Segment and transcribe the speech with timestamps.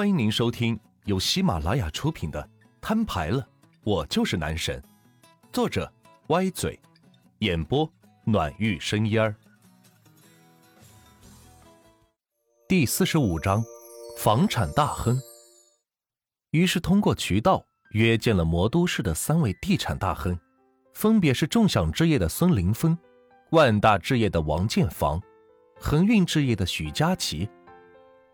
[0.00, 2.42] 欢迎您收听由喜马拉雅出品的
[2.80, 3.46] 《摊牌了，
[3.82, 4.82] 我就是男神》，
[5.52, 5.92] 作者
[6.28, 6.80] 歪嘴，
[7.40, 7.86] 演播
[8.24, 9.36] 暖玉生烟儿。
[12.66, 13.62] 第四十五章，
[14.16, 15.20] 房产大亨。
[16.52, 20.34] 于是通过渠道约见了魔都市的三位地产大亨，
[20.94, 22.96] 分别是众享置业的孙林峰、
[23.50, 25.20] 万大置业的王建房、
[25.78, 27.46] 恒运置业的许佳琪。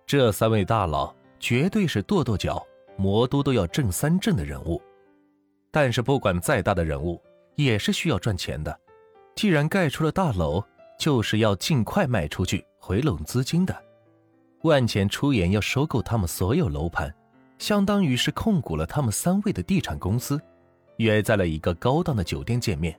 [0.06, 2.64] 这三位大佬绝对是跺跺脚，
[2.96, 4.80] 魔都都要震三震的人物。
[5.70, 7.20] 但是不管再大的人物，
[7.54, 8.78] 也是需要赚钱的。
[9.34, 10.62] 既然盖出了大楼，
[10.98, 13.76] 就是要尽快卖出去，回笼资金的。
[14.62, 17.14] 万钱出言要收购他们所有楼盘，
[17.58, 20.40] 相当于是控股了他们三位的地产公司。
[20.96, 22.98] 约在了一个高档的酒店见面。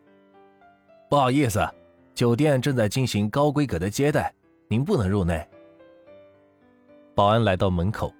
[1.09, 1.67] 不好意思，
[2.13, 4.31] 酒店正在进行高规格的接待，
[4.67, 5.43] 您不能入内。
[7.15, 8.13] 保安来到门口，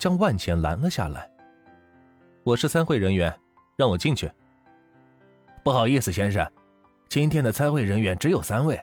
[0.00, 1.30] 将万钱拦了下来。
[2.42, 3.38] 我是参会人员，
[3.76, 4.32] 让我进去。
[5.62, 6.50] 不好意思，先生，
[7.10, 8.82] 今天的参会人员只有三位，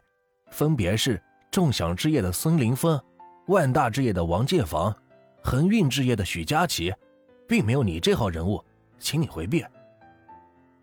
[0.51, 1.19] 分别是
[1.49, 3.01] 众享置业的孙林峰、
[3.47, 4.95] 万大置业的王建房、
[5.41, 6.93] 恒运置业的许佳琪，
[7.47, 8.63] 并没有你这号人物，
[8.99, 9.65] 请你回避。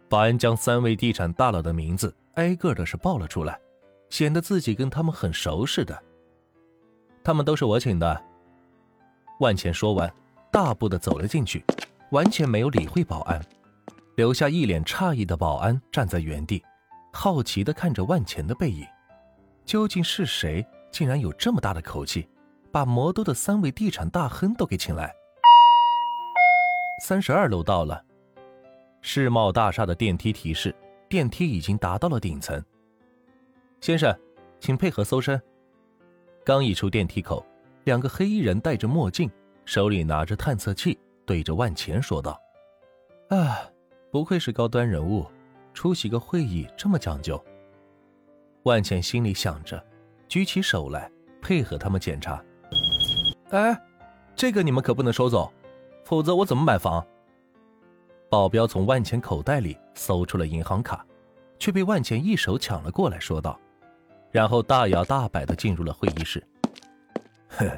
[0.09, 3.57] 保安将三位地产大佬的名字挨个的是报了出来，
[4.11, 5.97] 显得自己跟他们很熟似的。
[7.23, 8.21] 他们都是我请的。
[9.41, 10.13] 万钱说完，
[10.55, 11.65] 大步的走了进去，
[12.13, 13.45] 完全没有理会保安，
[14.15, 16.63] 留下一脸诧异的保安站在原地，
[17.13, 18.87] 好奇的看着万钱的背影。
[19.65, 22.29] 究竟是谁，竟然有这么大的口气，
[22.71, 25.13] 把魔都的三位地产大亨都给请来？
[27.03, 28.01] 三十二楼到了，
[29.01, 30.73] 世贸大厦的电梯提示，
[31.09, 32.65] 电梯已经达到了顶层。
[33.81, 34.17] 先生，
[34.61, 35.43] 请配合搜身。
[36.45, 37.45] 刚一出电梯口。
[37.83, 39.29] 两个黑衣人戴着墨镜，
[39.65, 42.41] 手里拿着探测器，对着万钱说道
[43.31, 43.61] ：“啊，
[44.11, 45.27] 不愧是高端人物，
[45.73, 47.43] 出席个会议这么讲究。”
[48.65, 49.85] 万钱心里想着，
[50.29, 51.11] 举起手来
[51.43, 52.43] 配合他们检查。
[53.51, 53.79] 哎，
[54.35, 55.53] 这个你们可不能收走，
[56.05, 57.05] 否则我怎么买房？
[58.31, 61.07] 保镖从万钱口袋里搜出了银行卡，
[61.59, 63.59] 却被万钱一手抢了过来，说道，
[64.31, 66.43] 然后大摇大摆地进入了会议室。
[67.49, 67.71] 哼，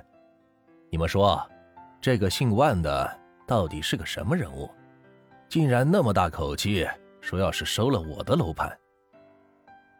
[0.88, 1.46] 你们说，
[2.06, 3.18] 这个姓万的
[3.48, 4.70] 到底是个什么人物？
[5.48, 6.86] 竟然那么大口气，
[7.20, 8.78] 说要是收了我的楼盘。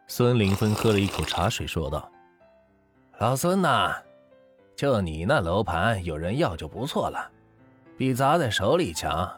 [0.06, 2.09] 孙林峰喝了一口茶水，说道
[3.19, 3.93] ：“老孙呐，
[4.77, 7.28] 就你那楼盘有人要就不错了，
[7.99, 9.28] 比砸在手里强。”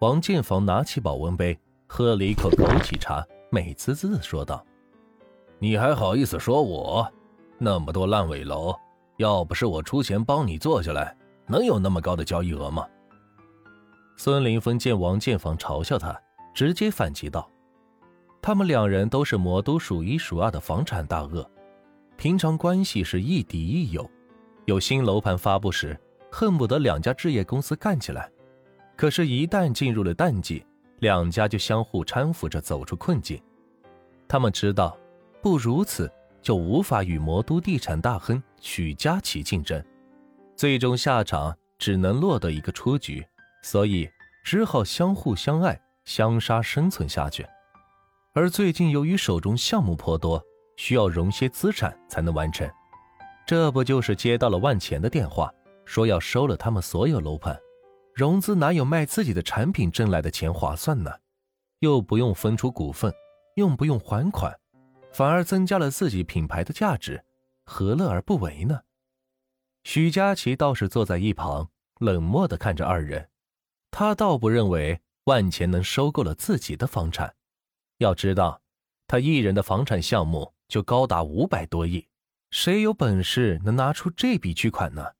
[0.00, 4.62] 王建房拿起保温杯，喝了一口枸杞茶，美滋滋的说道
[5.58, 7.10] ：“你还好意思说我？
[7.56, 8.78] 那么多烂尾楼。”
[9.16, 11.16] 要不是我出钱帮你做下来，
[11.46, 12.86] 能有那么高的交易额吗？
[14.16, 16.18] 孙林峰见王建房嘲笑他，
[16.54, 17.50] 直接反击道
[18.40, 21.48] ：“他们两人都是魔都数一数二的房产大鳄，
[22.16, 24.08] 平常关系是亦敌亦友。
[24.66, 25.98] 有新楼盘发布时，
[26.30, 28.30] 恨不得两家置业公司干起来。
[28.96, 30.64] 可是，一旦进入了淡季，
[31.00, 33.42] 两家就相互搀扶着走出困境。
[34.28, 34.96] 他们知道，
[35.42, 36.10] 不如此。”
[36.44, 39.82] 就无法与魔都地产大亨许佳琪竞争，
[40.56, 43.26] 最终下场只能落得一个出局，
[43.62, 44.08] 所以
[44.44, 47.46] 只好相互相爱、相杀生存下去。
[48.32, 50.42] 而最近由于手中项目颇多，
[50.76, 52.68] 需要融些资产才能完成，
[53.46, 55.52] 这不就是接到了万钱的电话，
[55.84, 57.58] 说要收了他们所有楼盘，
[58.14, 61.10] 融资哪有卖自己的产品挣来的钱划算呢？
[61.80, 63.12] 又不用分出股份，
[63.56, 64.52] 又不用还款。
[65.12, 67.22] 反而增加了自己品牌的价值，
[67.64, 68.80] 何乐而不为呢？
[69.84, 73.30] 许佳琪倒是坐在一旁，冷漠地看着二人。
[73.90, 77.36] 他倒不认为万钱能收购了自己的房产。
[77.98, 78.62] 要知道，
[79.06, 82.08] 他一人的房产项目就高达五百多亿，
[82.50, 85.12] 谁有本事能拿出这笔巨款呢？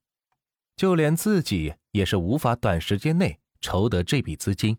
[0.77, 4.77] 就连自己也是无法短时间内筹得这笔资金。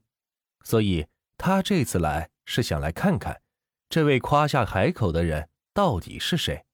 [0.63, 1.07] 所以，
[1.37, 3.41] 他这次来是想来看看。
[3.87, 6.65] 这位夸下海口的人到底是谁？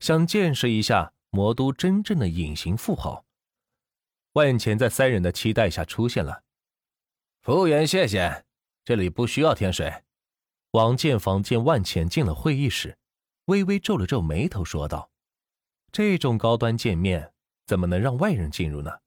[0.00, 3.26] 想见识一下魔都真正的隐形富豪。
[4.32, 6.44] 万钱在三人的期待下出现了。
[7.42, 8.46] 服务员，谢谢，
[8.86, 10.04] 这里不需要添水。
[10.70, 12.96] 王建房见万钱进了会议室，
[13.44, 15.10] 微微皱了皱眉头，说道
[15.92, 17.34] ：“这种高端见面，
[17.66, 19.00] 怎么能让外人进入呢？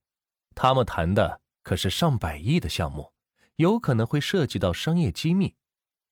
[0.54, 3.12] 他们谈的可是上百亿的项目，
[3.56, 5.56] 有可能会涉及到商业机密。”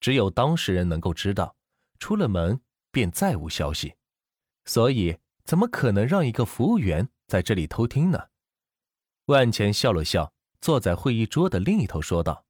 [0.02, 1.56] 只有当事人能够知道，
[2.00, 2.60] 出了门
[2.92, 3.94] 便再无消息，
[4.66, 5.18] 所以
[5.48, 8.28] 怎么可能让一个服务员在这里偷听呢？
[9.28, 12.46] 万钱笑了笑，坐在会议桌的另一头说道：“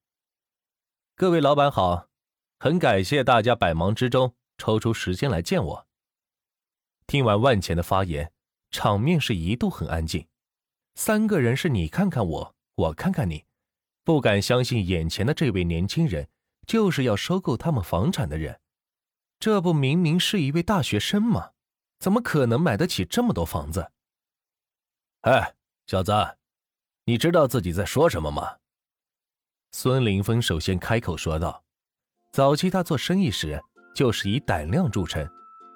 [1.16, 2.10] 各位老板好，
[2.58, 5.88] 很感谢大家百忙之中抽出时间来见我。”
[7.06, 8.34] 听完万钱的发言，
[8.72, 10.28] 场面是一度很安静。
[10.96, 13.46] 三个人是你看看我，我看看你，
[14.04, 16.30] 不敢相信眼前的这位年轻人
[16.66, 18.60] 就是要收购他们房产的人。
[19.40, 21.52] 这不明明是一位大学生吗？
[22.00, 23.92] 怎么可能买得起这么多房子？
[25.22, 25.56] 哎，
[25.88, 26.14] 小子，
[27.06, 28.58] 你知道自己在说什么吗？
[29.72, 31.64] 孙林峰首先开口说道
[32.32, 33.62] ：“早期他做生意时
[33.94, 35.28] 就是以胆量著称，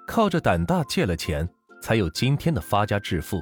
[0.08, 1.48] 靠着胆大借了钱，
[1.82, 3.42] 才有今天的发家致富。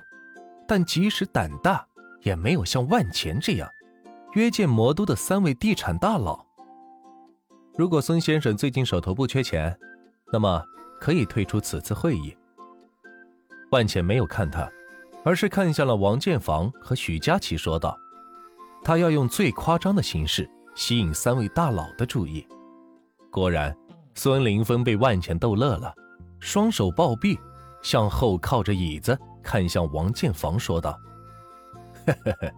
[0.68, 1.88] 但即使胆大，
[2.22, 3.70] 也没有像万钱这样
[4.34, 6.46] 约见魔都的三位地产大佬。
[7.78, 9.78] 如果孙先生最近手头不缺钱，
[10.32, 10.64] 那么
[11.00, 12.36] 可以退出此次会议。”
[13.72, 14.70] 万茜没有看他，
[15.24, 17.98] 而是看向了王建房和许佳琪，说道
[18.84, 22.48] ：“他要用最夸张的形式吸引三位大佬的注意。”
[23.32, 23.76] 果然，
[24.16, 25.94] 孙林峰被万茜逗乐了，
[26.40, 27.40] 双手抱臂，
[27.84, 31.00] 向后靠着椅子，看向王建房，说道
[32.08, 32.52] ：“嘿嘿嘿，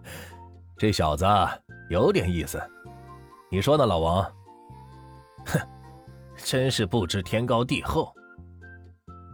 [0.77, 1.25] 这小子
[1.89, 2.61] 有点意思，
[3.49, 4.23] 你说呢，老王？”
[5.45, 5.59] 哼，
[6.37, 8.13] 真是不知天高地厚。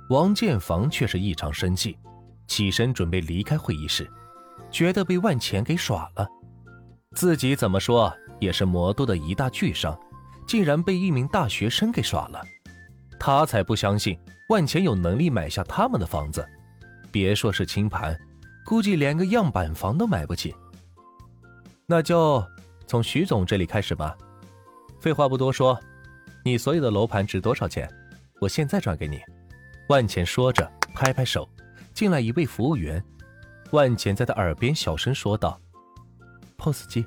[0.09, 1.97] 王建房却是异常生气，
[2.47, 4.09] 起身准备离开会议室，
[4.71, 6.27] 觉得被万钱给耍了。
[7.15, 9.97] 自己怎么说也是魔都的一大巨商，
[10.47, 12.41] 竟然被一名大学生给耍了。
[13.19, 14.17] 他才不相信
[14.49, 16.47] 万钱有能力买下他们的房子，
[17.11, 18.17] 别说是清盘，
[18.65, 20.55] 估计连个样板房都买不起。
[21.85, 22.41] 那就
[22.85, 24.15] 从徐总这里开始吧。
[25.01, 25.77] 废话不多说，
[26.45, 27.89] 你所有的楼盘值多少钱？
[28.39, 29.19] 我现在转给你。
[29.87, 31.47] 万钱说着，拍拍手，
[31.93, 33.01] 进来一位服务员。
[33.71, 35.59] 万钱在他耳边小声说道
[36.57, 37.05] ：“POS 机。”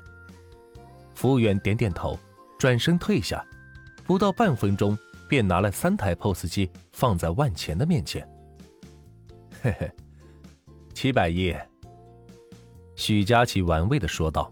[1.13, 2.17] 服务员点点头，
[2.57, 3.45] 转身退下。
[4.03, 4.97] 不到半分钟，
[5.29, 8.27] 便拿了三台 POS 机放在万钱的面前。
[9.61, 9.91] 嘿嘿，
[10.93, 11.55] 七百亿。
[12.95, 14.51] 许佳琪玩味的说道：“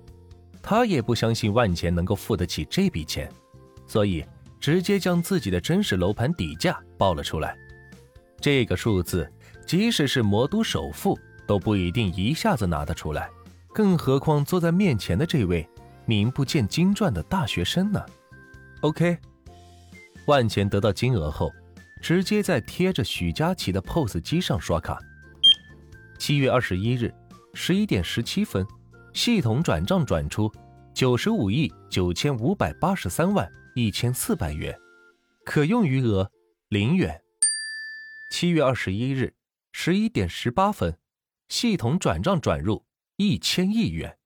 [0.61, 3.31] 他也不相信万钱能够付得起这笔钱，
[3.87, 4.23] 所以
[4.59, 7.57] 直接将自己的真实楼盘底价报了出来。”
[8.41, 9.31] 这个数字，
[9.65, 13.29] 即使是魔都首富都不一定一下子拿得出来，
[13.73, 15.67] 更何况坐在面前的这位
[16.05, 18.03] 名不见经传的大学生呢
[18.81, 19.17] ？OK，
[20.25, 21.51] 万钱得到金额后，
[22.01, 24.97] 直接在贴着许佳琪的 POS 机上刷卡。
[26.17, 27.13] 七月二十一日
[27.53, 28.65] 十一点十七分，
[29.13, 30.51] 系统转账转出
[30.93, 34.77] 九十五亿九千五百八十三万一千四百元，
[35.45, 36.29] 可用余额
[36.69, 37.19] 零元。
[38.29, 39.35] 七月二十一日
[39.71, 40.99] 十一点十八分，
[41.47, 42.85] 系统转账转入
[43.17, 44.17] 一千亿元，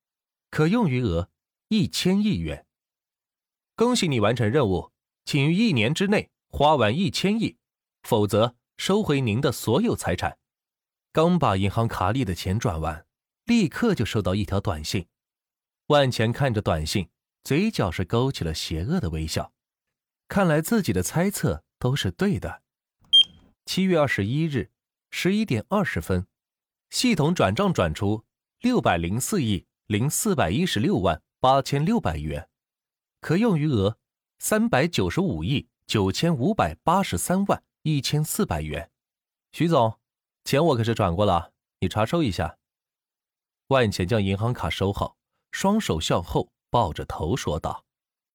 [0.52, 1.30] 可用余额
[1.70, 2.66] 一千亿元。
[3.76, 4.92] 恭喜你完成任务，
[5.26, 7.58] 请于一年之内花完一千亿，
[8.04, 10.38] 否则收回您的所有财产。
[11.12, 13.06] 刚把银行卡里的钱转完，
[13.46, 15.08] 立刻就收到一条短信。
[15.88, 17.10] 万钱看着短信，
[17.44, 19.54] 嘴角是勾起了邪恶的微笑。
[20.28, 22.63] 看来自己的猜测都是对的。
[23.66, 24.72] 七月二十一日
[25.10, 26.28] 十一点二十分，
[26.90, 28.26] 系统转账转出
[28.60, 32.50] 六百零四亿零四百一十六万八千六百元，
[33.22, 33.98] 可用余额
[34.40, 38.92] 三百九十五亿九千五百八十三万一千四百元。
[39.52, 40.00] 徐总，
[40.44, 42.58] 钱我可是转过了，你查收一下。
[43.68, 45.18] 万钱将银行卡收好，
[45.52, 47.83] 双手向后抱着头说道。